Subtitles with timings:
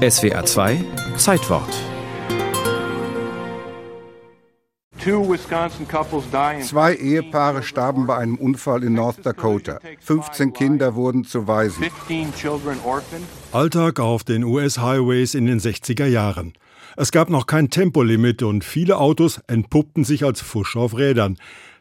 [0.00, 0.84] SWR 2
[1.18, 1.68] Zeitwort
[6.62, 9.78] Zwei Ehepaare starben bei einem Unfall in North Dakota.
[10.00, 11.84] 15 Kinder wurden zu Waisen.
[13.52, 16.54] Alltag auf den US-Highways in den 60er Jahren.
[16.96, 21.36] Es gab noch kein Tempolimit und viele Autos entpuppten sich als Fusch auf Rädern.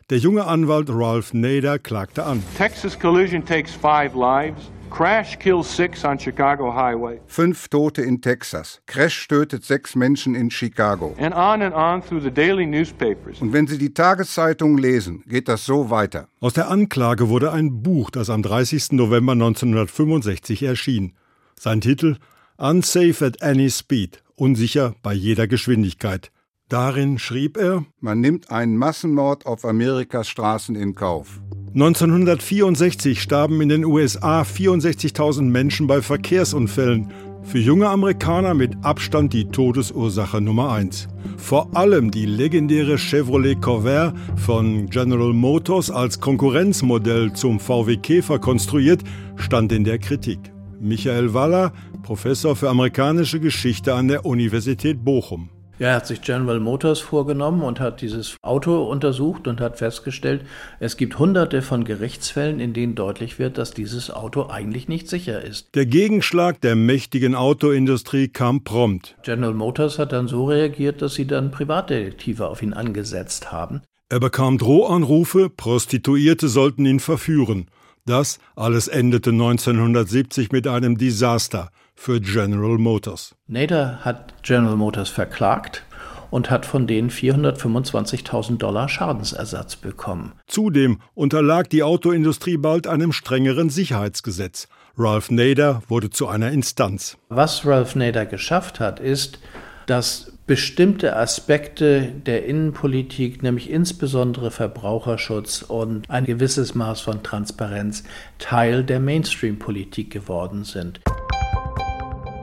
[0.10, 2.44] Der junge Anwalt Ralph Nader klagte an.
[2.58, 4.70] Texas collision takes five lives.
[4.90, 7.20] Crash kills six on Chicago Highway.
[7.28, 8.82] Fünf Tote in Texas.
[8.88, 11.16] Crash tötet sechs Menschen in Chicago.
[11.18, 13.42] And on and on through the daily newspapers.
[13.42, 16.28] Und wenn Sie die Tageszeitungen lesen, geht das so weiter.
[16.42, 18.94] Aus der Anklage wurde ein Buch, das am 30.
[18.94, 21.14] November 1965 erschien.
[21.58, 22.18] Sein Titel
[22.58, 26.32] Unsafe at Any Speed, unsicher bei jeder Geschwindigkeit.
[26.70, 31.40] Darin schrieb er, man nimmt einen Massenmord auf Amerikas Straßen in Kauf.
[31.76, 37.14] 1964 starben in den USA 64.000 Menschen bei Verkehrsunfällen.
[37.44, 41.08] Für junge Amerikaner mit Abstand die Todesursache Nummer 1.
[41.38, 49.04] Vor allem die legendäre Chevrolet Corvair von General Motors als Konkurrenzmodell zum VW Käfer konstruiert,
[49.36, 50.40] stand in der Kritik.
[50.80, 51.72] Michael Waller,
[52.02, 55.50] Professor für amerikanische Geschichte an der Universität Bochum.
[55.80, 60.42] Er hat sich General Motors vorgenommen und hat dieses Auto untersucht und hat festgestellt,
[60.82, 65.42] es gibt hunderte von Gerichtsfällen, in denen deutlich wird, dass dieses Auto eigentlich nicht sicher
[65.42, 65.74] ist.
[65.76, 69.16] Der Gegenschlag der mächtigen Autoindustrie kam prompt.
[69.24, 73.82] General Motors hat dann so reagiert, dass sie dann Privatdetektive auf ihn angesetzt haben.
[74.10, 77.68] Er bekam Drohanrufe, Prostituierte sollten ihn verführen.
[78.06, 81.70] Das alles endete 1970 mit einem Desaster
[82.00, 83.36] für General Motors.
[83.48, 85.84] Nader hat General Motors verklagt
[86.32, 90.32] und hat von denen 425.000 Dollar Schadensersatz bekommen.
[90.48, 94.70] Zudem unterlag die Autoindustrie bald einem strengeren Sicherheitsgesetz.
[94.98, 97.18] Ralph Nader wurde zu einer Instanz.
[97.28, 99.40] Was Ralph Nader geschafft hat, ist,
[99.86, 108.04] dass bestimmte Aspekte der Innenpolitik, nämlich insbesondere Verbraucherschutz und ein gewisses Maß von Transparenz,
[108.40, 111.02] Teil der Mainstream-Politik geworden sind.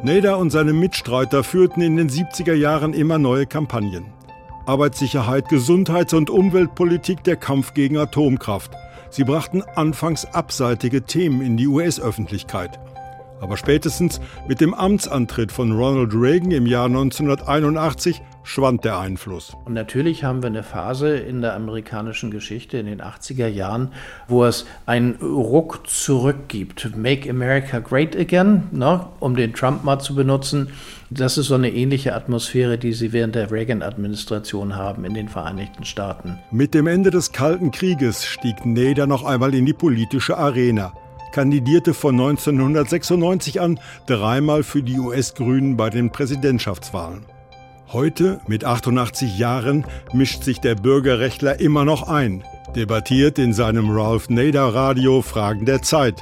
[0.07, 4.13] Nader und seine Mitstreiter führten in den 70er Jahren immer neue Kampagnen.
[4.65, 8.71] Arbeitssicherheit, Gesundheits- und Umweltpolitik, der Kampf gegen Atomkraft.
[9.11, 12.79] Sie brachten anfangs abseitige Themen in die US-Öffentlichkeit.
[13.41, 19.53] Aber spätestens mit dem Amtsantritt von Ronald Reagan im Jahr 1981 schwand der Einfluss.
[19.65, 23.93] Und natürlich haben wir eine Phase in der amerikanischen Geschichte in den 80er Jahren,
[24.29, 26.97] wo es einen Ruck zurück gibt.
[26.97, 30.69] Make America Great Again, ne, um den Trump mal zu benutzen.
[31.11, 35.85] Das ist so eine ähnliche Atmosphäre, die sie während der Reagan-Administration haben in den Vereinigten
[35.85, 36.39] Staaten.
[36.51, 40.93] Mit dem Ende des Kalten Krieges stieg Nader noch einmal in die politische Arena
[41.33, 47.36] kandidierte von 1996 an dreimal für die US-Grünen bei den Präsidentschaftswahlen.
[47.93, 52.43] Heute, mit 88 Jahren, mischt sich der Bürgerrechtler immer noch ein,
[52.75, 56.21] debattiert in seinem Ralph Nader Radio Fragen der Zeit.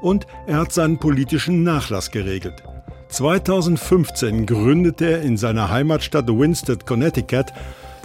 [0.00, 2.62] Und er hat seinen politischen Nachlass geregelt.
[3.08, 7.46] 2015 gründete er in seiner Heimatstadt Winsted, Connecticut,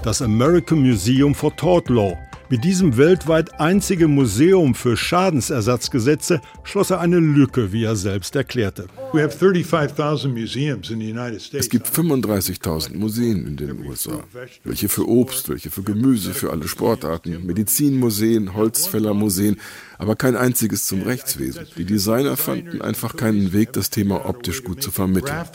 [0.04, 2.16] das American Museum for Tort Law–
[2.52, 8.88] mit diesem weltweit einzige Museum für Schadensersatzgesetze schloss er eine Lücke, wie er selbst erklärte.
[11.54, 14.24] Es gibt 35.000 Museen in den USA.
[14.66, 19.56] Welche für Obst, welche für Gemüse, für alle Sportarten, Medizinmuseen, Holzfällermuseen,
[19.98, 21.68] aber kein einziges zum Rechtswesen.
[21.78, 25.46] Die Designer fanden einfach keinen Weg, das Thema optisch gut zu vermitteln.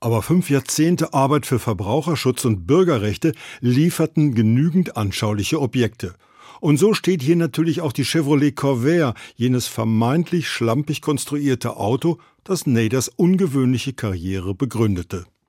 [0.00, 6.14] Aber fünf Jahrzehnte Arbeit für Verbraucherschutz und Bürgerrechte lieferten genügend anschauliche Objekte.
[6.60, 12.66] Und so steht hier natürlich auch die Chevrolet Corvair, jenes vermeintlich schlampig konstruierte Auto, das
[12.66, 15.26] Naders ungewöhnliche Karriere begründete.